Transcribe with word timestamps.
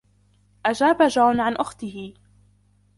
أجاب 0.65 1.03
جون 1.07 1.39
عن 1.39 1.55
أخته. 1.55 2.13